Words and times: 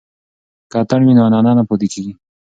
که 0.71 0.75
اتڼ 0.81 0.99
وي 1.05 1.13
نو 1.15 1.21
عنعنه 1.27 1.51
نه 1.57 1.63
پاتې 1.69 1.87
کیږي. 1.93 2.13